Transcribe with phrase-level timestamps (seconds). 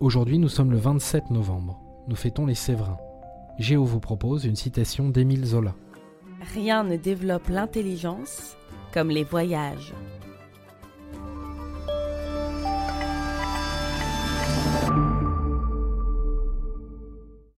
[0.00, 1.78] Aujourd'hui, nous sommes le 27 novembre.
[2.08, 2.96] Nous fêtons les Séverins.
[3.58, 5.74] Géo vous propose une citation d'Émile Zola.
[6.54, 8.56] Rien ne développe l'intelligence
[8.94, 9.92] comme les voyages.